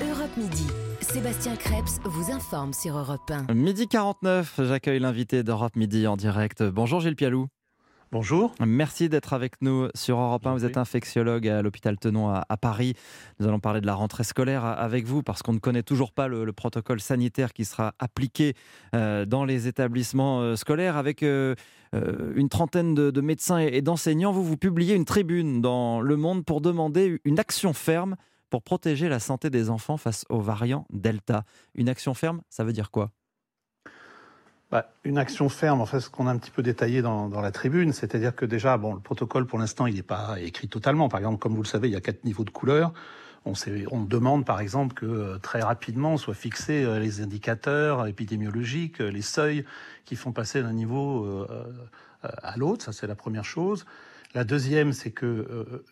Europe 0.00 0.36
Midi. 0.36 0.66
Sébastien 1.00 1.56
Krebs 1.56 2.00
vous 2.04 2.32
informe 2.32 2.72
sur 2.72 2.96
Europe 2.96 3.30
1. 3.48 3.54
Midi 3.54 3.86
49, 3.86 4.60
j'accueille 4.64 4.98
l'invité 4.98 5.42
d'Europe 5.42 5.76
Midi 5.76 6.06
en 6.06 6.16
direct. 6.16 6.62
Bonjour 6.62 7.00
Gilles 7.00 7.16
Pialou. 7.16 7.46
Bonjour. 8.10 8.54
Merci 8.66 9.08
d'être 9.08 9.34
avec 9.34 9.60
nous 9.60 9.88
sur 9.94 10.18
Europe 10.18 10.46
1. 10.46 10.54
Vous 10.54 10.64
êtes 10.64 10.76
infectiologue 10.76 11.46
à 11.46 11.62
l'hôpital 11.62 11.98
Tenon 11.98 12.30
à, 12.30 12.56
Paris. 12.56 12.94
Nous 13.38 13.46
allons 13.46 13.60
parler 13.60 13.80
de 13.80 13.86
la 13.86 13.94
rentrée 13.94 14.24
scolaire 14.24 14.64
avec 14.64 15.04
vous 15.04 15.22
parce 15.22 15.42
qu'on 15.42 15.52
ne 15.52 15.58
connaît 15.58 15.82
toujours 15.82 16.12
pas 16.12 16.26
le, 16.26 16.52
protocole 16.52 17.00
sanitaire 17.00 17.52
qui 17.52 17.64
sera 17.64 17.94
appliqué 17.98 18.54
euh, 18.94 19.26
dans 19.26 19.44
les 19.44 19.68
établissements 19.68 20.40
euh, 20.40 20.56
scolaires 20.56 20.96
avec 20.96 21.22
euh, 21.22 21.54
une 22.34 22.48
trentaine 22.48 22.94
de, 22.94 23.20
médecins 23.20 23.58
et 23.58 23.82
d'enseignants. 23.82 24.32
Vous, 24.32 24.42
vous 24.42 24.56
publiez 24.56 24.94
une 24.94 25.04
tribune 25.04 25.60
dans 25.60 26.00
Le 26.00 26.16
Monde 26.16 26.44
pour 26.44 26.60
demander 26.60 27.20
une 27.24 27.38
action 27.38 27.72
ferme 27.72 28.16
pour 28.50 28.62
protéger 28.62 29.08
la 29.08 29.20
santé 29.20 29.50
des 29.50 29.70
enfants 29.70 29.96
face 29.96 30.24
aux 30.28 30.40
variants 30.40 30.86
Delta. 30.90 31.44
Une 31.74 31.88
action 31.88 32.14
ferme, 32.14 32.42
ça 32.48 32.64
veut 32.64 32.72
dire 32.72 32.90
quoi? 32.90 33.10
Bah, 34.70 34.92
une 35.04 35.16
action 35.16 35.48
ferme, 35.48 35.80
en 35.80 35.86
fait, 35.86 36.00
ce 36.00 36.10
qu'on 36.10 36.26
a 36.26 36.30
un 36.30 36.36
petit 36.36 36.50
peu 36.50 36.62
détaillé 36.62 37.00
dans, 37.00 37.28
la 37.40 37.50
tribune, 37.52 37.94
c'est-à-dire 37.94 38.36
que 38.36 38.44
déjà, 38.44 38.76
bon, 38.76 38.94
le 38.94 39.00
protocole 39.00 39.46
pour 39.46 39.58
l'instant, 39.58 39.86
il 39.86 39.94
n'est 39.94 40.02
pas 40.02 40.38
écrit 40.40 40.68
totalement. 40.68 41.08
Par 41.08 41.20
exemple, 41.20 41.38
comme 41.38 41.54
vous 41.54 41.62
le 41.62 41.68
savez, 41.68 41.88
il 41.88 41.92
y 41.92 41.96
a 41.96 42.02
quatre 42.02 42.24
niveaux 42.24 42.44
de 42.44 42.50
couleurs. 42.50 42.92
On, 43.46 43.54
on 43.90 44.04
demande, 44.04 44.44
par 44.44 44.60
exemple, 44.60 44.94
que 44.94 45.06
euh, 45.06 45.38
très 45.38 45.62
rapidement 45.62 46.18
soient 46.18 46.34
fixés 46.34 46.84
euh, 46.84 46.98
les 46.98 47.22
indicateurs 47.22 48.06
épidémiologiques, 48.06 49.00
euh, 49.00 49.10
les 49.10 49.22
seuils 49.22 49.64
qui 50.04 50.16
font 50.16 50.32
passer 50.32 50.62
d'un 50.62 50.74
niveau 50.74 51.46
à 52.22 52.56
l'autre. 52.56 52.84
Ça, 52.84 52.92
c'est 52.92 53.06
la 53.06 53.14
première 53.14 53.44
chose. 53.44 53.86
La 54.34 54.44
deuxième, 54.44 54.92
c'est 54.92 55.10
que 55.10 55.82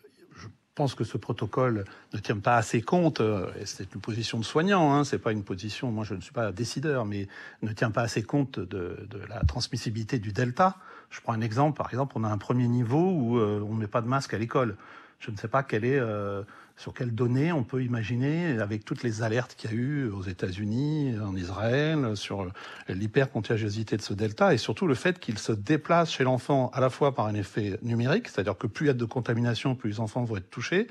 pense 0.77 0.93
que 0.93 1.03
ce 1.03 1.17
protocole 1.17 1.85
ne 2.13 2.19
tient 2.19 2.37
pas 2.37 2.55
assez 2.55 2.83
compte, 2.83 3.19
euh, 3.19 3.49
c'est 3.65 3.95
une 3.95 3.99
position 3.99 4.37
de 4.37 4.45
soignant, 4.45 4.93
hein, 4.93 5.03
c'est 5.03 5.17
pas 5.17 5.31
une 5.31 5.43
position, 5.43 5.91
moi 5.91 6.05
je 6.05 6.13
ne 6.13 6.21
suis 6.21 6.31
pas 6.31 6.51
décideur, 6.51 7.03
mais 7.03 7.27
ne 7.63 7.73
tient 7.73 7.89
pas 7.89 8.03
assez 8.03 8.21
compte 8.21 8.59
de, 8.59 8.95
la 9.27 9.39
transmissibilité 9.43 10.19
du 10.19 10.31
delta. 10.33 10.77
Je 11.09 11.19
prends 11.19 11.33
un 11.33 11.41
exemple, 11.41 11.75
par 11.75 11.89
exemple, 11.89 12.13
on 12.15 12.23
a 12.23 12.29
un 12.29 12.37
premier 12.37 12.67
niveau 12.67 13.09
où 13.11 13.39
euh, 13.39 13.59
on 13.67 13.73
ne 13.73 13.79
met 13.79 13.87
pas 13.87 14.01
de 14.01 14.07
masque 14.07 14.35
à 14.35 14.37
l'école. 14.37 14.77
Je 15.19 15.31
ne 15.31 15.37
sais 15.37 15.47
pas 15.47 15.63
quelle 15.63 15.83
est 15.83 15.97
euh, 15.97 16.43
sur 16.77 16.93
quelles 16.93 17.13
données 17.13 17.51
on 17.51 17.63
peut 17.63 17.83
imaginer, 17.83 18.59
avec 18.59 18.85
toutes 18.85 19.03
les 19.03 19.23
alertes 19.23 19.55
qu'il 19.57 19.71
y 19.71 19.73
a 19.73 19.75
eu 19.75 20.09
aux 20.09 20.21
États-Unis, 20.21 21.15
en 21.19 21.35
Israël, 21.35 22.15
sur 22.15 22.47
l'hypercontagiosité 22.87 23.97
de 23.97 24.01
ce 24.03 24.13
delta, 24.13 24.53
et 24.53 24.57
surtout 24.57 24.85
le 24.85 24.93
fait 24.93 25.19
qu'il 25.19 25.39
se 25.39 25.51
déplace 25.51 26.11
chez 26.11 26.23
l'enfant 26.23 26.69
à 26.73 26.79
la 26.79 26.91
fois 26.91 27.15
par 27.15 27.25
un 27.25 27.33
effet 27.33 27.79
numérique, 27.81 28.27
c'est-à-dire 28.27 28.57
que 28.57 28.67
plus 28.67 28.85
il 28.85 28.87
y 28.87 28.91
a 28.91 28.93
de 28.93 29.05
contamination, 29.05 29.75
plus 29.75 29.89
les 29.89 29.99
enfants 29.99 30.23
vont 30.23 30.37
être 30.37 30.49
touchés, 30.51 30.87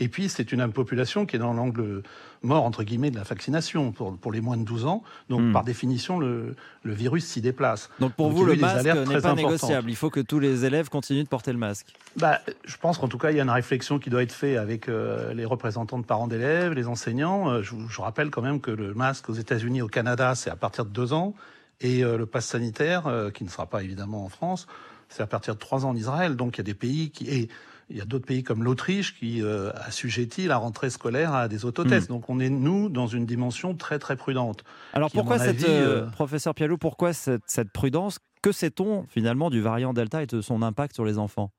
et 0.00 0.08
puis, 0.08 0.30
c'est 0.30 0.50
une 0.50 0.72
population 0.72 1.26
qui 1.26 1.36
est 1.36 1.38
dans 1.38 1.52
l'angle 1.52 2.02
mort, 2.42 2.64
entre 2.64 2.84
guillemets, 2.84 3.10
de 3.10 3.16
la 3.16 3.22
vaccination 3.22 3.92
pour, 3.92 4.16
pour 4.16 4.32
les 4.32 4.40
moins 4.40 4.56
de 4.56 4.64
12 4.64 4.86
ans. 4.86 5.02
Donc, 5.28 5.42
hmm. 5.42 5.52
par 5.52 5.62
définition, 5.62 6.18
le, 6.18 6.56
le 6.84 6.94
virus 6.94 7.26
s'y 7.26 7.42
déplace. 7.42 7.90
Donc, 8.00 8.14
pour 8.14 8.30
vous, 8.30 8.46
le 8.46 8.56
masque 8.56 8.86
n'est 8.86 9.20
pas 9.20 9.34
négociable. 9.34 9.90
Il 9.90 9.96
faut 9.96 10.08
que 10.08 10.20
tous 10.20 10.38
les 10.38 10.64
élèves 10.64 10.88
continuent 10.88 11.24
de 11.24 11.28
porter 11.28 11.52
le 11.52 11.58
masque. 11.58 11.94
Bah, 12.16 12.40
je 12.64 12.78
pense 12.78 12.96
qu'en 12.96 13.08
tout 13.08 13.18
cas, 13.18 13.30
il 13.30 13.36
y 13.36 13.40
a 13.40 13.42
une 13.42 13.50
réflexion 13.50 13.98
qui 13.98 14.08
doit 14.08 14.22
être 14.22 14.32
faite 14.32 14.56
avec 14.56 14.88
euh, 14.88 15.34
les 15.34 15.44
représentants 15.44 15.98
de 15.98 16.06
parents 16.06 16.28
d'élèves, 16.28 16.72
les 16.72 16.88
enseignants. 16.88 17.50
Euh, 17.50 17.62
je, 17.62 17.74
je, 17.86 18.00
rappelle 18.00 18.30
quand 18.30 18.42
même 18.42 18.62
que 18.62 18.70
le 18.70 18.94
masque 18.94 19.28
aux 19.28 19.34
États-Unis, 19.34 19.82
au 19.82 19.88
Canada, 19.88 20.34
c'est 20.34 20.50
à 20.50 20.56
partir 20.56 20.86
de 20.86 20.90
2 20.90 21.12
ans. 21.12 21.34
Et 21.82 22.04
euh, 22.04 22.16
le 22.16 22.24
pass 22.24 22.46
sanitaire, 22.46 23.02
qui 23.34 23.44
ne 23.44 23.50
sera 23.50 23.66
pas 23.66 23.82
évidemment 23.82 24.24
en 24.24 24.30
France, 24.30 24.66
c'est 25.10 25.22
à 25.22 25.26
partir 25.26 25.54
de 25.54 25.60
3 25.60 25.84
ans 25.84 25.90
en 25.90 25.96
Israël. 25.96 26.36
Donc, 26.36 26.56
il 26.56 26.58
y 26.58 26.62
a 26.62 26.64
des 26.64 26.74
pays 26.74 27.10
qui... 27.10 27.28
Et, 27.28 27.50
il 27.90 27.96
y 27.96 28.00
a 28.00 28.04
d'autres 28.04 28.26
pays 28.26 28.42
comme 28.42 28.62
l'Autriche 28.62 29.18
qui 29.18 29.42
euh, 29.42 29.70
assujettit 29.74 30.46
la 30.46 30.56
rentrée 30.56 30.90
scolaire 30.90 31.34
à 31.34 31.48
des 31.48 31.64
autotests. 31.64 32.08
Hmm. 32.08 32.14
Donc 32.14 32.30
on 32.30 32.40
est, 32.40 32.48
nous, 32.48 32.88
dans 32.88 33.06
une 33.06 33.26
dimension 33.26 33.74
très 33.74 33.98
très 33.98 34.16
prudente. 34.16 34.64
Alors 34.92 35.10
pourquoi 35.10 35.38
cette, 35.38 35.64
euh, 35.64 36.04
euh, 36.04 36.06
professeur 36.06 36.54
Pialou, 36.54 36.78
pourquoi 36.78 37.12
cette, 37.12 37.42
cette 37.46 37.70
prudence? 37.70 38.18
Que 38.42 38.52
sait-on 38.52 39.04
finalement 39.08 39.50
du 39.50 39.60
variant 39.60 39.92
Delta 39.92 40.22
et 40.22 40.26
de 40.26 40.40
son 40.40 40.62
impact 40.62 40.94
sur 40.94 41.04
les 41.04 41.18
enfants? 41.18 41.50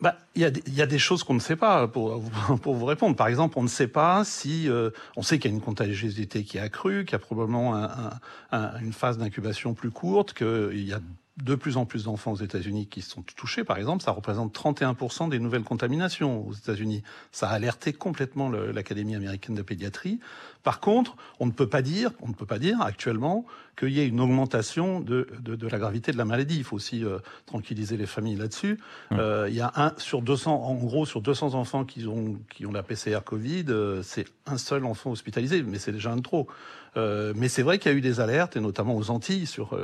Bah, 0.00 0.16
il 0.34 0.42
y, 0.42 0.70
y, 0.76 0.82
a 0.82 0.86
des 0.86 0.98
choses 0.98 1.24
qu'on 1.24 1.34
ne 1.34 1.40
sait 1.40 1.56
pas 1.56 1.88
pour, 1.88 2.22
pour, 2.62 2.74
vous 2.74 2.84
répondre. 2.84 3.16
Par 3.16 3.28
exemple, 3.28 3.58
on 3.58 3.62
ne 3.62 3.68
sait 3.68 3.88
pas 3.88 4.24
si 4.24 4.68
euh, 4.68 4.90
on 5.16 5.22
sait 5.22 5.38
qu'il 5.38 5.50
y 5.50 5.54
a 5.54 5.56
une 5.56 5.62
contagiosité 5.62 6.44
qui 6.44 6.58
est 6.58 6.60
accrue, 6.60 7.04
qu'il 7.04 7.12
y 7.12 7.16
a 7.16 7.18
probablement 7.18 7.74
un, 7.76 8.10
un, 8.52 8.78
une 8.80 8.92
phase 8.92 9.18
d'incubation 9.18 9.74
plus 9.74 9.90
courte, 9.90 10.32
qu'il 10.32 10.84
y 10.86 10.92
a 10.92 11.00
de 11.42 11.56
plus 11.56 11.76
en 11.76 11.84
plus 11.84 12.04
d'enfants 12.04 12.32
aux 12.32 12.36
États-Unis 12.36 12.86
qui 12.86 13.02
sont 13.02 13.22
touchés, 13.22 13.64
par 13.64 13.76
exemple, 13.76 14.04
ça 14.04 14.12
représente 14.12 14.54
31% 14.54 15.28
des 15.28 15.40
nouvelles 15.40 15.64
contaminations 15.64 16.46
aux 16.46 16.52
États-Unis. 16.52 17.02
Ça 17.32 17.48
a 17.48 17.54
alerté 17.54 17.92
complètement 17.92 18.48
l'Académie 18.48 19.16
américaine 19.16 19.56
de 19.56 19.62
pédiatrie. 19.62 20.20
Par 20.62 20.80
contre, 20.80 21.16
on 21.40 21.46
ne 21.46 21.50
peut 21.50 21.68
pas 21.68 21.82
dire, 21.82 22.12
on 22.20 22.28
ne 22.28 22.34
peut 22.34 22.46
pas 22.46 22.58
dire 22.58 22.80
actuellement 22.80 23.44
qu'il 23.78 23.90
y 23.90 24.00
ait 24.00 24.06
une 24.06 24.20
augmentation 24.20 25.00
de, 25.00 25.28
de, 25.40 25.56
de, 25.56 25.68
la 25.68 25.78
gravité 25.78 26.12
de 26.12 26.16
la 26.16 26.24
maladie. 26.24 26.58
Il 26.58 26.64
faut 26.64 26.76
aussi 26.76 27.04
euh, 27.04 27.18
tranquilliser 27.46 27.96
les 27.96 28.06
familles 28.06 28.36
là-dessus. 28.36 28.78
Euh, 29.12 29.46
il 29.48 29.54
y 29.54 29.60
a 29.60 29.72
un 29.76 29.92
sur 29.98 30.22
200, 30.22 30.54
en 30.54 30.74
gros, 30.74 31.04
sur 31.04 31.20
200 31.20 31.54
enfants 31.54 31.84
qui 31.84 32.06
ont 32.06 32.38
qui 32.48 32.64
ont 32.66 32.72
la 32.72 32.82
PCR 32.82 33.20
Covid, 33.24 33.66
euh, 33.68 34.02
c'est 34.02 34.26
un 34.46 34.56
seul 34.56 34.84
enfant 34.84 35.10
hospitalisé, 35.10 35.62
mais 35.62 35.78
c'est 35.78 35.92
déjà 35.92 36.12
un 36.12 36.16
de 36.16 36.22
trop. 36.22 36.48
Mais 36.96 37.48
c'est 37.48 37.62
vrai 37.62 37.80
qu'il 37.80 37.90
y 37.90 37.94
a 37.94 37.98
eu 37.98 38.00
des 38.00 38.20
alertes, 38.20 38.56
et 38.56 38.60
notamment 38.60 38.94
aux 38.94 39.10
Antilles, 39.10 39.46
sur, 39.46 39.76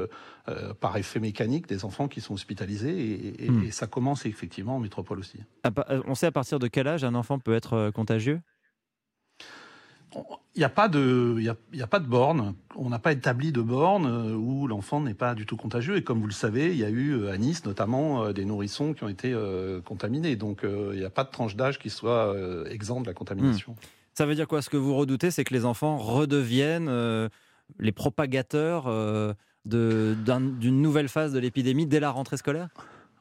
par 0.78 0.96
effet 0.96 1.18
mécanique, 1.18 1.39
des 1.46 1.84
enfants 1.84 2.08
qui 2.08 2.20
sont 2.20 2.34
hospitalisés, 2.34 3.44
et, 3.44 3.50
hmm. 3.50 3.70
ça 3.70 3.86
commence 3.86 4.26
effectivement 4.26 4.76
en 4.76 4.80
métropole 4.80 5.18
aussi. 5.18 5.38
On 6.06 6.14
sait 6.14 6.26
à 6.26 6.32
partir 6.32 6.58
de 6.58 6.68
quel 6.68 6.86
âge 6.88 7.04
un 7.04 7.14
enfant 7.14 7.38
peut 7.38 7.54
être 7.54 7.90
contagieux? 7.90 8.40
Il 10.56 10.58
n'y 10.58 10.64
a 10.64 10.68
pas 10.68 10.88
de, 10.88 11.38
y 11.40 11.48
a, 11.82 11.86
pas 11.86 12.00
de 12.00 12.06
borne. 12.06 12.54
On 12.74 12.88
n'a 12.88 12.98
pas 12.98 13.12
établi 13.12 13.52
de 13.52 13.62
borne 13.62 14.34
où 14.34 14.66
l'enfant 14.66 15.00
n'est 15.00 15.14
pas 15.14 15.36
du 15.36 15.46
tout 15.46 15.56
contagieux. 15.56 15.96
Et 15.96 16.02
comme 16.02 16.20
vous 16.20 16.26
le 16.26 16.32
savez, 16.32 16.70
il 16.70 16.76
y 16.76 16.84
a 16.84 16.90
eu 16.90 17.28
à 17.28 17.38
Nice 17.38 17.64
notamment 17.64 18.32
des 18.32 18.44
nourrissons 18.44 18.92
qui 18.92 19.04
ont 19.04 19.08
été 19.08 19.32
contaminés. 19.84 20.34
Donc 20.34 20.62
il 20.64 20.98
n'y 20.98 21.04
a 21.04 21.10
pas 21.10 21.22
de 21.22 21.30
tranche 21.30 21.54
d'âge 21.54 21.78
qui 21.78 21.90
soit 21.90 22.34
exempt 22.68 23.02
de 23.02 23.06
la 23.06 23.14
contamination. 23.14 23.72
Hmm. 23.72 23.86
Ça 24.14 24.26
veut 24.26 24.34
dire 24.34 24.48
quoi? 24.48 24.60
Ce 24.62 24.68
que 24.68 24.76
vous 24.76 24.94
redoutez, 24.94 25.30
c'est 25.30 25.44
que 25.44 25.54
les 25.54 25.64
enfants 25.64 25.96
redeviennent 25.96 26.88
euh, 26.88 27.28
les 27.78 27.92
propagateurs 27.92 28.86
d'une 29.64 30.82
nouvelle 30.82 31.08
phase 31.08 31.32
de 31.32 31.38
l'épidémie 31.38 31.86
dès 31.86 32.00
la 32.00 32.10
rentrée 32.10 32.36
scolaire? 32.36 32.68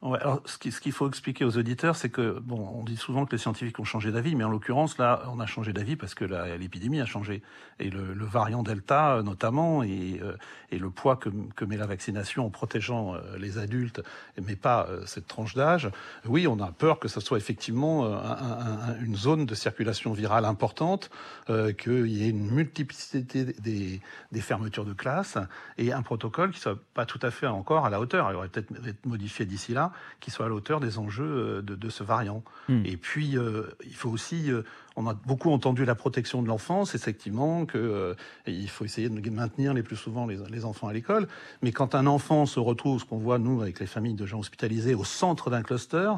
Alors 0.02 0.40
ce 0.46 0.56
qu'il 0.56 0.92
faut 0.92 1.08
expliquer 1.08 1.44
aux 1.44 1.58
auditeurs, 1.58 1.94
c'est 1.94 2.08
que 2.08 2.38
bon, 2.38 2.72
on 2.74 2.84
dit 2.84 2.96
souvent 2.96 3.26
que 3.26 3.32
les 3.32 3.38
scientifiques 3.38 3.78
ont 3.80 3.84
changé 3.84 4.10
d'avis, 4.10 4.34
mais 4.34 4.44
en 4.44 4.48
l'occurrence 4.48 4.96
là, 4.96 5.22
on 5.30 5.40
a 5.40 5.46
changé 5.46 5.74
d'avis 5.74 5.96
parce 5.96 6.14
que 6.14 6.24
l'épidémie 6.56 7.02
a 7.02 7.04
changé 7.04 7.42
et 7.78 7.90
le, 7.90 8.14
variant 8.24 8.62
Delta 8.62 9.20
notamment 9.22 9.82
et, 9.82 10.18
euh, 10.22 10.36
et 10.70 10.78
le 10.78 10.88
poids 10.88 11.16
que, 11.16 11.28
met 11.66 11.76
la 11.76 11.86
vaccination 11.86 12.46
en 12.46 12.50
protégeant 12.50 13.14
euh, 13.14 13.36
les 13.38 13.58
adultes, 13.58 14.00
mais 14.40 14.56
pas 14.56 14.86
euh, 14.88 15.04
cette 15.04 15.26
tranche 15.26 15.54
d'âge. 15.54 15.90
Oui, 16.24 16.46
on 16.46 16.60
a 16.60 16.72
peur 16.72 16.98
que 16.98 17.08
ce 17.08 17.20
soit 17.20 17.36
effectivement 17.36 18.06
un, 18.06 18.92
un, 18.92 19.00
une 19.02 19.16
zone 19.16 19.44
de 19.44 19.54
circulation 19.54 20.14
virale 20.14 20.46
importante, 20.46 21.10
qu'il 21.46 22.06
y 22.06 22.24
ait 22.24 22.30
une 22.30 22.50
multiplicité 22.50 23.44
des, 23.44 24.00
des, 24.32 24.40
fermetures 24.40 24.84
de 24.84 24.92
classes 24.92 25.36
et 25.76 25.92
un 25.92 26.02
protocole 26.02 26.52
qui 26.52 26.60
soit 26.60 26.78
pas 26.94 27.04
tout 27.04 27.18
à 27.22 27.30
fait 27.30 27.46
encore 27.46 27.84
à 27.84 27.90
la 27.90 28.00
hauteur. 28.00 28.30
Il 28.30 28.36
aurait 28.36 28.48
peut-être 28.48 28.72
être 28.86 29.04
modifié 29.04 29.44
d'ici 29.44 29.74
là 29.74 29.89
qui 30.20 30.30
soit 30.30 30.46
à 30.46 30.48
l'autre 30.48 30.80
des 30.80 30.98
enjeux 30.98 31.24
euh, 31.24 31.62
de, 31.62 31.90
ce 31.90 32.04
variant. 32.04 32.42
Hmm. 32.68 32.82
Et 32.84 32.96
puis, 32.96 33.36
euh, 33.36 33.64
il 33.84 33.94
faut 33.94 34.10
aussi, 34.10 34.50
euh, 34.50 34.62
on 34.96 35.06
a 35.06 35.14
beaucoup 35.14 35.50
entendu 35.50 35.84
la 35.84 35.94
protection 35.94 36.42
de 36.42 36.48
l'enfance, 36.48 36.94
effectivement, 36.94 37.66
que 37.66 38.14
il 38.46 38.68
faut 38.68 38.84
essayer 38.84 39.08
de 39.08 39.30
maintenir 39.30 39.74
les 39.74 39.82
plus 39.82 39.96
souvent 39.96 40.26
les, 40.26 40.64
enfants 40.64 40.88
à 40.88 40.92
l'école. 40.92 41.26
Mais 41.62 41.72
quand 41.72 41.94
un 41.94 42.06
enfant 42.06 42.46
se 42.46 42.60
retrouve, 42.60 43.00
ce 43.00 43.04
qu'on 43.04 43.18
voit 43.18 43.38
nous 43.38 43.62
avec 43.62 43.80
les 43.80 43.86
familles 43.86 44.14
de 44.14 44.26
gens 44.26 44.38
hospitalisés, 44.38 44.94
au 44.94 45.04
centre 45.04 45.50
d'un 45.50 45.62
cluster, 45.62 46.12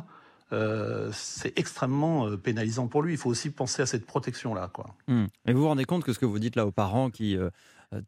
c'est 1.13 1.59
extrêmement 1.59 2.37
pénalisant 2.37 2.87
pour 2.87 3.03
lui. 3.03 3.15
Il 3.15 3.19
faut 3.19 3.31
aussi 3.31 3.51
penser 3.51 3.83
à 3.83 3.87
cette 3.87 4.05
protection-là. 4.05 4.69
Quoi. 4.73 4.95
Hmm. 5.09 5.27
Et 5.47 5.53
vous 5.53 5.63
vous 5.63 5.69
rendez 5.69 5.85
compte 5.85 6.05
que 6.05 6.13
ce 6.13 6.19
que 6.19 6.27
vous 6.27 6.39
dites 6.39 6.57
là 6.57 6.67
aux 6.67 6.73
parents 6.73 7.11
qui 7.11 7.37
euh, 7.37 7.51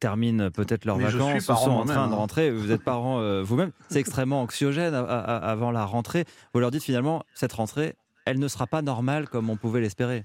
terminent 0.01 0.51
peut-être 0.51 0.85
leurs 0.85 0.99
vacances 0.99 1.45
sont 1.45 1.53
en 1.53 1.85
train 1.85 2.09
de 2.09 2.13
hein. 2.13 2.17
rentrer. 2.17 2.51
Vous 2.51 2.73
êtes 2.73 2.83
parent 2.83 3.21
euh, 3.21 3.43
vous-même. 3.45 3.73
C'est 3.89 4.01
extrêmement 4.01 4.43
anxiogène 4.43 4.95
avant 4.95 5.71
la 5.71 5.85
rentrée. 5.85 6.25
Vous 6.53 6.61
leur 6.61 6.71
dites 6.71 6.83
finalement, 6.83 7.23
cette 7.35 7.53
rentrée, 7.53 7.97
elle 8.25 8.39
ne 8.39 8.49
sera 8.49 8.67
pas 8.67 8.83
normale 8.83 9.29
comme 9.29 9.51
on 9.51 9.57
pouvait 9.57 9.81
l'espérer. 9.81 10.25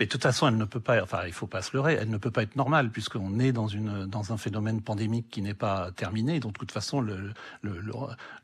Mais 0.00 0.06
de 0.06 0.10
toute 0.10 0.22
façon, 0.22 0.48
elle 0.48 0.56
ne 0.56 0.64
peut 0.64 0.80
pas, 0.80 1.02
enfin, 1.02 1.24
il 1.26 1.32
faut 1.34 1.46
pas 1.46 1.60
se 1.60 1.76
leurrer, 1.76 1.98
elle 2.00 2.08
ne 2.08 2.16
peut 2.16 2.30
pas 2.30 2.42
être 2.42 2.56
normale 2.56 2.88
puisqu'on 2.88 3.38
est 3.38 3.52
dans 3.52 3.66
une 3.66 4.06
dans 4.06 4.32
un 4.32 4.38
phénomène 4.38 4.80
pandémique 4.80 5.28
qui 5.30 5.42
n'est 5.42 5.52
pas 5.52 5.90
terminé. 5.92 6.40
Donc 6.40 6.54
de 6.54 6.58
toute 6.58 6.72
façon, 6.72 7.04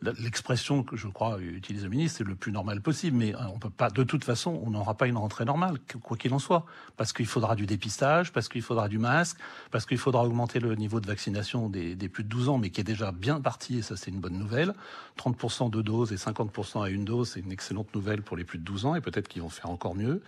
l'expression 0.02 0.76
le, 0.76 0.82
que 0.82 0.98
je 0.98 1.08
crois 1.08 1.40
utilise 1.40 1.84
le 1.84 1.88
ministre, 1.88 2.18
c'est 2.18 2.24
le 2.24 2.34
plus 2.34 2.52
normal 2.52 2.82
possible. 2.82 3.16
Mais 3.16 3.34
euh, 3.34 3.38
on 3.54 3.58
peut 3.58 3.70
pas, 3.70 3.88
de 3.88 4.02
toute 4.04 4.22
façon, 4.22 4.60
on 4.66 4.68
n'aura 4.68 4.98
pas 4.98 5.06
une 5.06 5.16
rentrée 5.16 5.46
normale, 5.46 5.78
quoi 6.02 6.18
qu'il 6.18 6.34
en 6.34 6.38
soit, 6.38 6.66
parce 6.98 7.14
qu'il 7.14 7.24
faudra 7.24 7.56
du 7.56 7.64
dépistage, 7.64 8.32
parce 8.32 8.50
qu'il 8.50 8.60
faudra 8.60 8.88
du 8.88 8.98
masque, 8.98 9.38
parce 9.70 9.86
qu'il 9.86 9.96
faudra 9.96 10.24
augmenter 10.24 10.60
le 10.60 10.74
niveau 10.74 11.00
de 11.00 11.06
vaccination 11.06 11.70
des, 11.70 11.94
des 11.94 12.10
plus 12.10 12.24
de 12.24 12.28
12 12.28 12.50
ans, 12.50 12.58
mais 12.58 12.68
qui 12.68 12.82
est 12.82 12.84
déjà 12.84 13.12
bien 13.12 13.40
parti, 13.40 13.78
et 13.78 13.82
ça 13.82 13.96
c'est 13.96 14.10
une 14.10 14.20
bonne 14.20 14.38
nouvelle. 14.38 14.74
30% 15.16 15.70
de 15.70 15.80
doses 15.80 16.12
et 16.12 16.16
50% 16.16 16.84
à 16.84 16.90
une 16.90 17.06
dose, 17.06 17.30
c'est 17.30 17.40
une 17.40 17.52
excellente 17.52 17.94
nouvelle 17.94 18.20
pour 18.20 18.36
les 18.36 18.44
plus 18.44 18.58
de 18.58 18.64
12 18.64 18.84
ans, 18.84 18.94
et 18.94 19.00
peut-être 19.00 19.26
qu'ils 19.26 19.40
vont 19.40 19.48
faire 19.48 19.70
encore 19.70 19.94
mieux. 19.94 20.20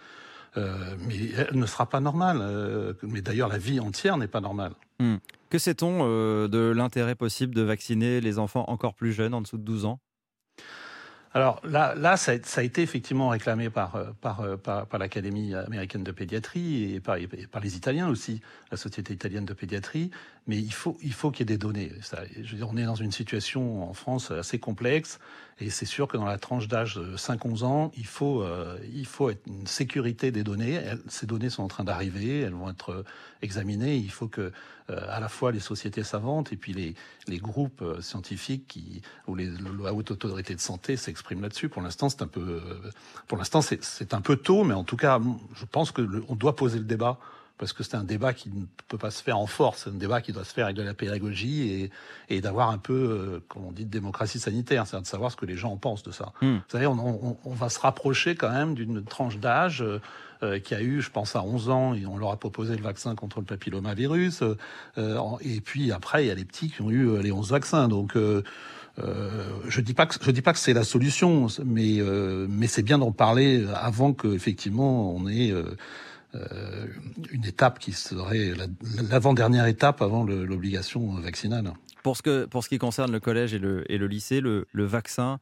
Mais 1.06 1.30
elle 1.36 1.58
ne 1.58 1.66
sera 1.66 1.86
pas 1.86 2.00
normale. 2.00 2.96
mais 3.02 3.22
d'ailleurs, 3.22 3.48
la 3.48 3.58
vie 3.58 3.80
entière 3.80 4.16
n'est 4.16 4.28
pas 4.28 4.40
normale. 4.40 4.72
Hmm. 5.00 5.16
Que 5.50 5.58
sait-on 5.58 6.04
de 6.48 6.72
l'intérêt 6.74 7.14
possible 7.14 7.54
de 7.54 7.62
vacciner 7.62 8.20
les 8.20 8.38
enfants 8.38 8.64
encore 8.68 8.94
plus 8.94 9.12
jeunes, 9.12 9.34
en 9.34 9.40
dessous 9.40 9.58
de 9.58 9.64
12 9.64 9.84
ans? 9.86 10.00
Alors 11.34 11.60
là, 11.64 12.16
ça, 12.16 12.32
a, 12.32 12.62
été 12.62 12.82
effectivement 12.82 13.28
réclamé 13.28 13.68
par, 13.68 13.96
euh, 13.96 14.06
euh, 14.24 14.98
l'Académie 14.98 15.54
américaine 15.54 16.02
de 16.02 16.10
pédiatrie 16.10 16.94
et 16.94 17.00
par, 17.00 17.16
les 17.16 17.76
Italiens 17.76 18.08
aussi, 18.08 18.40
la 18.70 18.78
Société 18.78 19.12
italienne 19.12 19.44
de 19.44 19.52
pédiatrie. 19.52 20.10
Mais 20.46 20.56
il 20.56 20.72
faut, 20.72 20.96
il 21.02 21.12
faut 21.12 21.30
qu'il 21.30 21.40
y 21.40 21.52
ait 21.52 21.56
des 21.56 21.58
données. 21.58 21.92
On 22.62 22.76
est 22.78 22.84
dans 22.84 22.94
une 22.94 23.12
situation 23.12 23.88
en 23.88 23.92
France 23.92 24.30
assez 24.30 24.58
complexe 24.58 25.18
et 25.60 25.68
c'est 25.68 25.84
sûr 25.84 26.08
que 26.08 26.16
dans 26.16 26.24
la 26.24 26.38
tranche 26.38 26.68
d'âge 26.68 26.94
de 26.94 27.16
5-11 27.16 27.64
ans, 27.64 27.92
il 27.98 28.06
faut, 28.06 28.42
euh, 28.42 28.78
il 28.90 29.04
faut 29.04 29.30
une 29.46 29.66
sécurité 29.66 30.30
des 30.30 30.44
données. 30.44 30.80
ces 31.08 31.26
données 31.26 31.50
sont 31.50 31.64
en 31.64 31.68
train 31.68 31.84
d'arriver, 31.84 32.40
elles 32.40 32.54
vont 32.54 32.70
être 32.70 33.04
examinées. 33.42 33.96
Il 33.96 34.10
faut 34.10 34.28
que 34.28 34.52
à 34.88 35.20
la 35.20 35.28
fois 35.28 35.52
les 35.52 35.60
sociétés 35.60 36.02
savantes 36.02 36.50
et 36.50 36.56
puis 36.56 36.72
les, 36.72 37.38
groupes 37.40 37.84
scientifiques 38.00 38.78
ou 39.26 39.34
les, 39.34 39.50
la 39.82 39.92
haute 39.92 40.10
autorité 40.10 40.54
de 40.54 40.60
santé 40.60 40.96
s'expriment 40.96 41.17
là-dessus. 41.30 41.68
Pour 41.68 41.82
l'instant, 41.82 42.08
c'est 42.08 42.22
un 42.22 42.26
peu, 42.26 42.60
pour 43.26 43.38
l'instant, 43.38 43.60
c'est 43.62 44.14
un 44.14 44.20
peu 44.20 44.36
tôt, 44.36 44.64
mais 44.64 44.74
en 44.74 44.84
tout 44.84 44.96
cas, 44.96 45.20
je 45.54 45.64
pense 45.64 45.92
que 45.92 46.02
on 46.28 46.34
doit 46.34 46.56
poser 46.56 46.78
le 46.78 46.84
débat 46.84 47.18
parce 47.58 47.72
que 47.72 47.82
c'est 47.82 47.96
un 47.96 48.04
débat 48.04 48.32
qui 48.32 48.50
ne 48.50 48.64
peut 48.86 48.98
pas 48.98 49.10
se 49.10 49.22
faire 49.22 49.36
en 49.36 49.46
force, 49.46 49.82
c'est 49.84 49.90
un 49.90 49.94
débat 49.94 50.20
qui 50.20 50.32
doit 50.32 50.44
se 50.44 50.54
faire 50.54 50.66
avec 50.66 50.76
de 50.76 50.82
la 50.82 50.94
pédagogie 50.94 51.68
et, 51.68 51.90
et 52.28 52.40
d'avoir 52.40 52.70
un 52.70 52.78
peu, 52.78 52.94
euh, 52.94 53.44
comme 53.48 53.64
on 53.66 53.72
dit, 53.72 53.84
de 53.84 53.90
démocratie 53.90 54.38
sanitaire, 54.38 54.86
c'est-à-dire 54.86 55.02
de 55.02 55.08
savoir 55.08 55.32
ce 55.32 55.36
que 55.36 55.44
les 55.44 55.56
gens 55.56 55.72
en 55.72 55.76
pensent 55.76 56.04
de 56.04 56.12
ça. 56.12 56.32
Hmm. 56.40 56.56
Vous 56.56 56.62
savez, 56.68 56.86
on, 56.86 56.98
on, 56.98 57.36
on, 57.44 57.54
va 57.54 57.68
se 57.68 57.80
rapprocher 57.80 58.36
quand 58.36 58.50
même 58.50 58.74
d'une 58.74 59.04
tranche 59.04 59.38
d'âge 59.38 59.84
euh, 60.42 60.60
qui 60.60 60.74
a 60.74 60.80
eu, 60.80 61.02
je 61.02 61.10
pense, 61.10 61.34
à 61.34 61.42
11 61.42 61.68
ans, 61.70 61.94
et 61.94 62.06
on 62.06 62.16
leur 62.16 62.30
a 62.30 62.36
proposé 62.36 62.76
le 62.76 62.82
vaccin 62.82 63.16
contre 63.16 63.40
le 63.40 63.44
papillomavirus, 63.44 64.42
euh, 64.42 65.36
et 65.40 65.60
puis 65.60 65.90
après, 65.90 66.24
il 66.24 66.28
y 66.28 66.30
a 66.30 66.34
les 66.34 66.44
petits 66.44 66.70
qui 66.70 66.80
ont 66.80 66.90
eu 66.90 67.20
les 67.20 67.32
11 67.32 67.50
vaccins, 67.50 67.88
donc... 67.88 68.16
Euh, 68.98 69.30
je 69.68 69.80
dis 69.80 69.94
pas 69.94 70.06
que 70.06 70.14
je 70.20 70.30
dis 70.30 70.42
pas 70.42 70.52
que 70.52 70.58
c'est 70.58 70.72
la 70.72 70.84
solution, 70.84 71.46
mais 71.64 72.00
euh, 72.00 72.46
mais 72.48 72.66
c'est 72.66 72.82
bien 72.82 72.98
d'en 72.98 73.12
parler 73.12 73.64
avant 73.74 74.12
que 74.12 74.28
effectivement 74.28 75.14
on 75.14 75.28
ait 75.28 75.52
euh, 76.34 76.86
une 77.32 77.46
étape 77.46 77.78
qui 77.78 77.92
serait 77.92 78.52
l'avant-dernière 79.08 79.64
étape 79.64 80.02
avant 80.02 80.24
l'obligation 80.24 81.14
vaccinale. 81.14 81.72
Pour 82.02 82.18
ce, 82.18 82.22
que, 82.22 82.44
pour 82.44 82.62
ce 82.62 82.68
qui 82.68 82.76
concerne 82.76 83.10
le 83.10 83.18
collège 83.18 83.54
et 83.54 83.58
le, 83.58 83.90
et 83.90 83.96
le 83.96 84.06
lycée, 84.06 84.40
le, 84.40 84.66
le 84.72 84.84
vaccin 84.84 85.38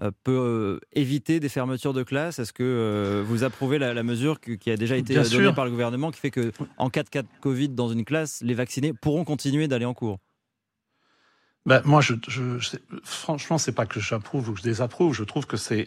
euh, 0.00 0.10
peut 0.24 0.32
euh, 0.32 0.80
éviter 0.94 1.40
des 1.40 1.50
fermetures 1.50 1.92
de 1.92 2.02
classe 2.02 2.38
Est-ce 2.38 2.54
que 2.54 3.22
vous 3.26 3.44
approuvez 3.44 3.78
la, 3.78 4.02
mesure 4.02 4.40
qui 4.40 4.70
a 4.70 4.76
déjà 4.78 4.96
été 4.96 5.14
donnée 5.14 5.52
par 5.52 5.66
le 5.66 5.70
gouvernement 5.70 6.10
qui 6.10 6.20
fait 6.20 6.30
que 6.30 6.52
en 6.78 6.88
cas 6.88 7.02
de 7.02 7.10
cas 7.10 7.22
de 7.22 7.28
Covid 7.42 7.68
dans 7.68 7.90
une 7.90 8.06
classe, 8.06 8.40
les 8.42 8.54
vaccinés 8.54 8.94
pourront 8.94 9.24
continuer 9.24 9.68
d'aller 9.68 9.84
en 9.84 9.94
cours? 9.94 10.18
Ben, 11.66 11.82
moi, 11.84 12.00
je, 12.00 12.14
je, 12.26 12.76
franchement, 13.02 13.58
c'est 13.58 13.72
pas 13.72 13.86
que 13.86 14.00
j'approuve 14.00 14.48
ou 14.48 14.52
que 14.52 14.58
je 14.58 14.64
désapprouve. 14.64 15.14
Je 15.14 15.24
trouve 15.24 15.46
que 15.46 15.56
c'est 15.56 15.86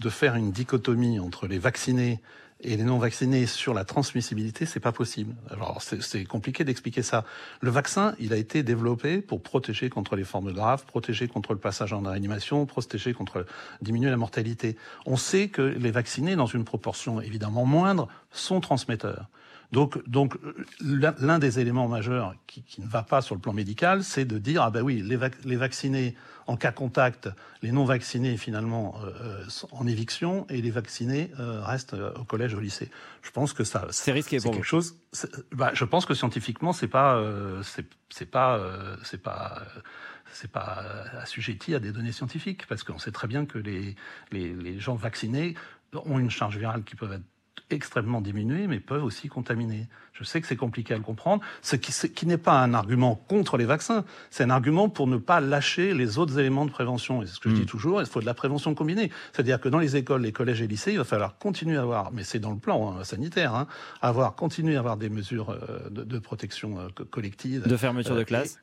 de 0.00 0.08
faire 0.08 0.34
une 0.34 0.50
dichotomie 0.50 1.20
entre 1.20 1.46
les 1.46 1.58
vaccinés 1.58 2.20
et 2.62 2.76
les 2.76 2.84
non-vaccinés 2.84 3.46
sur 3.46 3.74
la 3.74 3.84
transmissibilité, 3.84 4.66
c'est 4.66 4.80
pas 4.80 4.92
possible. 4.92 5.34
Alors 5.50 5.80
c'est 5.82 6.24
compliqué 6.24 6.64
d'expliquer 6.64 7.02
ça. 7.02 7.24
Le 7.60 7.70
vaccin, 7.70 8.14
il 8.18 8.32
a 8.32 8.36
été 8.36 8.62
développé 8.62 9.20
pour 9.20 9.42
protéger 9.42 9.88
contre 9.88 10.16
les 10.16 10.24
formes 10.24 10.52
graves, 10.52 10.84
protéger 10.84 11.28
contre 11.28 11.52
le 11.52 11.58
passage 11.58 11.92
en 11.92 12.00
réanimation, 12.02 12.66
protéger 12.66 13.14
contre 13.14 13.46
diminuer 13.80 14.10
la 14.10 14.16
mortalité. 14.16 14.76
On 15.06 15.16
sait 15.16 15.48
que 15.48 15.62
les 15.62 15.90
vaccinés, 15.90 16.36
dans 16.36 16.46
une 16.46 16.64
proportion 16.64 17.20
évidemment 17.20 17.64
moindre, 17.64 18.08
sont 18.30 18.60
transmetteurs. 18.60 19.28
Donc, 19.72 20.02
donc 20.08 20.36
l'un 20.80 21.38
des 21.38 21.60
éléments 21.60 21.86
majeurs 21.86 22.34
qui, 22.46 22.62
qui, 22.62 22.80
ne 22.80 22.86
va 22.86 23.02
pas 23.02 23.22
sur 23.22 23.36
le 23.36 23.40
plan 23.40 23.52
médical, 23.52 24.02
c'est 24.02 24.24
de 24.24 24.38
dire 24.38 24.62
ah 24.62 24.70
ben 24.70 24.82
oui, 24.82 25.00
les, 25.00 25.18
les, 25.44 25.56
vaccinés 25.56 26.16
en 26.48 26.56
cas 26.56 26.72
contact, 26.72 27.28
les 27.62 27.70
non 27.70 27.84
vaccinés 27.84 28.36
finalement 28.36 28.96
euh, 29.04 29.44
sont 29.48 29.68
en 29.70 29.86
éviction 29.86 30.44
et 30.48 30.60
les 30.60 30.72
vaccinés 30.72 31.30
euh, 31.38 31.62
restent 31.62 31.94
euh, 31.94 32.12
au 32.14 32.24
collège, 32.24 32.54
au 32.54 32.60
lycée. 32.60 32.90
Je 33.22 33.30
pense 33.30 33.52
que 33.52 33.62
ça 33.62 33.86
c'est 33.90 34.10
risqué 34.10 34.38
pour 34.40 34.52
quelque 34.52 34.66
chose. 34.66 34.96
Bah, 35.52 35.70
je 35.72 35.84
pense 35.84 36.04
que 36.04 36.14
scientifiquement 36.14 36.72
c'est 36.72 36.88
pas 36.88 37.14
euh, 37.14 37.62
c'est 37.62 38.26
pas 38.30 38.58
euh, 38.58 38.96
c'est 39.04 39.22
pas 39.22 39.62
c'est 40.32 40.50
pas 40.50 40.82
assujetti 41.20 41.76
à 41.76 41.78
des 41.78 41.92
données 41.92 42.12
scientifiques 42.12 42.66
parce 42.66 42.82
qu'on 42.82 42.98
sait 42.98 43.12
très 43.12 43.28
bien 43.28 43.46
que 43.46 43.58
les, 43.58 43.94
les, 44.32 44.52
les 44.52 44.78
gens 44.78 44.94
vaccinés 44.94 45.54
ont 45.92 46.18
une 46.18 46.30
charge 46.30 46.56
virale 46.56 46.84
qui 46.84 46.94
peut 46.94 47.12
être 47.12 47.24
extrêmement 47.70 48.20
diminués, 48.20 48.66
mais 48.66 48.80
peuvent 48.80 49.04
aussi 49.04 49.28
contaminer. 49.28 49.86
Je 50.12 50.24
sais 50.24 50.40
que 50.40 50.46
c'est 50.46 50.56
compliqué 50.56 50.92
à 50.92 50.96
le 50.96 51.02
comprendre, 51.02 51.42
ce 51.62 51.76
qui, 51.76 51.92
qui 52.10 52.26
n'est 52.26 52.38
pas 52.38 52.60
un 52.60 52.74
argument 52.74 53.14
contre 53.28 53.56
les 53.56 53.64
vaccins, 53.64 54.04
c'est 54.30 54.44
un 54.44 54.50
argument 54.50 54.88
pour 54.88 55.06
ne 55.06 55.16
pas 55.16 55.40
lâcher 55.40 55.94
les 55.94 56.18
autres 56.18 56.38
éléments 56.38 56.66
de 56.66 56.70
prévention. 56.70 57.22
Et 57.22 57.26
c'est 57.26 57.34
ce 57.34 57.40
que 57.40 57.48
je 57.48 57.54
dis 57.54 57.62
hmm. 57.62 57.66
toujours, 57.66 58.00
il 58.00 58.06
faut 58.06 58.20
de 58.20 58.26
la 58.26 58.34
prévention 58.34 58.74
combinée. 58.74 59.10
C'est-à-dire 59.32 59.60
que 59.60 59.68
dans 59.68 59.78
les 59.78 59.96
écoles, 59.96 60.22
les 60.22 60.32
collèges 60.32 60.60
et 60.60 60.66
lycées, 60.66 60.92
il 60.92 60.98
va 60.98 61.04
falloir 61.04 61.38
continuer 61.38 61.76
à 61.76 61.82
avoir, 61.82 62.12
mais 62.12 62.24
c'est 62.24 62.38
dans 62.38 62.52
le 62.52 62.58
plan 62.58 62.98
hein, 62.98 63.04
sanitaire, 63.04 63.54
hein, 63.54 63.66
avoir, 64.02 64.34
continuer 64.34 64.76
à 64.76 64.80
avoir 64.80 64.96
des 64.96 65.08
mesures 65.08 65.50
euh, 65.50 65.88
de, 65.90 66.18
protection 66.18 66.78
euh, 66.78 67.04
collective. 67.10 67.66
De 67.66 67.76
fermeture 67.76 68.14
de 68.14 68.20
euh, 68.20 68.24
classe 68.24 68.58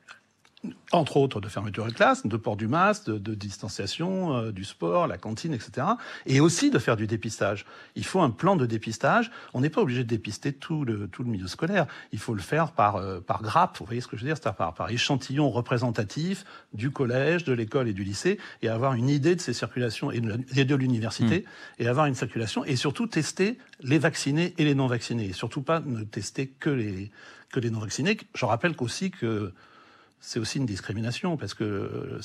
entre 0.90 1.18
autres 1.18 1.40
de 1.40 1.48
fermeture 1.48 1.86
de 1.86 1.92
classe, 1.92 2.26
de 2.26 2.36
port 2.36 2.56
du 2.56 2.66
masque, 2.66 3.06
de, 3.06 3.34
distanciation, 3.34 4.36
euh, 4.36 4.52
du 4.52 4.64
sport, 4.64 5.06
la 5.06 5.18
cantine, 5.18 5.52
etc. 5.52 5.86
Et 6.26 6.40
aussi 6.40 6.70
de 6.70 6.78
faire 6.78 6.96
du 6.96 7.06
dépistage. 7.06 7.64
Il 7.94 8.04
faut 8.04 8.20
un 8.20 8.30
plan 8.30 8.56
de 8.56 8.66
dépistage. 8.66 9.30
On 9.54 9.60
n'est 9.60 9.70
pas 9.70 9.80
obligé 9.80 10.02
de 10.02 10.08
dépister 10.08 10.52
tout 10.52 10.84
le, 10.84 11.06
tout 11.06 11.22
le 11.22 11.30
milieu 11.30 11.46
scolaire. 11.46 11.86
Il 12.12 12.18
faut 12.18 12.34
le 12.34 12.40
faire 12.40 12.72
par, 12.72 12.96
euh, 12.96 13.20
par 13.20 13.42
grappe, 13.42 13.78
vous 13.78 13.84
voyez 13.84 14.00
ce 14.00 14.08
que 14.08 14.16
je 14.16 14.22
veux 14.22 14.28
dire, 14.28 14.36
c'est-à-dire 14.36 14.56
par, 14.56 14.74
par 14.74 14.90
échantillon 14.90 15.48
représentatif 15.50 16.44
du 16.72 16.90
collège, 16.90 17.44
de 17.44 17.52
l'école 17.52 17.88
et 17.88 17.92
du 17.92 18.02
lycée, 18.02 18.38
et 18.62 18.68
avoir 18.68 18.94
une 18.94 19.08
idée 19.08 19.36
de 19.36 19.40
ces 19.40 19.52
circulations 19.52 20.10
et 20.10 20.20
de, 20.20 20.74
l'université, 20.74 21.40
mmh. 21.40 21.82
et 21.82 21.88
avoir 21.88 22.06
une 22.06 22.14
circulation, 22.14 22.64
et 22.64 22.76
surtout 22.76 23.06
tester 23.06 23.58
les 23.80 23.98
vaccinés 23.98 24.54
et 24.58 24.64
les 24.64 24.74
non-vaccinés. 24.74 25.26
Et 25.26 25.32
surtout 25.32 25.62
pas 25.62 25.80
ne 25.80 26.02
tester 26.02 26.48
que 26.48 26.70
les, 26.70 27.10
que 27.52 27.60
les 27.60 27.70
non-vaccinés. 27.70 28.18
Je 28.34 28.44
rappelle 28.44 28.74
qu'aussi 28.74 29.10
que 29.10 29.52
c'est 30.20 30.38
aussi 30.38 30.58
une 30.58 30.66
discrimination 30.66 31.36
parce 31.36 31.54
que 31.54 32.18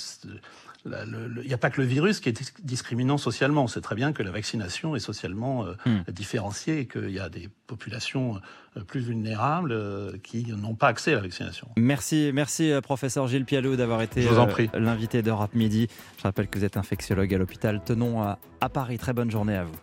il 0.85 1.47
n'y 1.47 1.53
a 1.53 1.57
pas 1.57 1.69
que 1.69 1.79
le 1.79 1.87
virus 1.87 2.19
qui 2.19 2.29
est 2.29 2.61
discriminant 2.63 3.17
socialement. 3.17 3.63
On 3.63 3.67
sait 3.67 3.81
très 3.81 3.95
bien 3.95 4.11
que 4.11 4.21
la 4.21 4.31
vaccination 4.31 4.95
est 4.95 4.99
socialement 4.99 5.65
euh, 5.65 5.73
hmm. 5.85 6.11
différenciée 6.11 6.79
et 6.79 6.87
qu'il 6.87 7.11
y 7.11 7.19
a 7.19 7.29
des 7.29 7.49
populations 7.67 8.41
euh, 8.75 8.81
plus 8.81 8.99
vulnérables 8.99 9.71
euh, 9.71 10.11
qui 10.23 10.45
n'ont 10.45 10.75
pas 10.75 10.88
accès 10.88 11.13
à 11.13 11.15
la 11.15 11.21
vaccination. 11.21 11.69
Merci, 11.77 12.31
merci 12.33 12.73
professeur 12.83 13.27
Gilles 13.27 13.45
Pialot 13.45 13.75
d'avoir 13.75 14.01
été 14.01 14.27
l'invité 14.73 15.21
d'Europe 15.21 15.53
Midi. 15.55 15.88
Je 16.17 16.23
rappelle 16.23 16.47
que 16.47 16.59
vous 16.59 16.65
êtes 16.65 16.77
infectiologue 16.77 17.33
à 17.33 17.38
l'hôpital 17.38 17.81
Tenon 17.83 18.21
à 18.21 18.69
Paris. 18.69 18.97
Très 18.97 19.13
bonne 19.13 19.31
journée 19.31 19.55
à 19.55 19.63
vous. 19.63 19.75